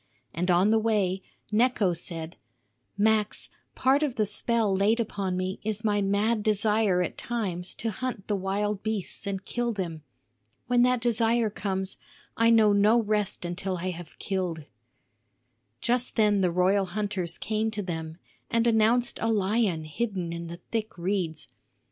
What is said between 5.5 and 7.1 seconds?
is my mad desire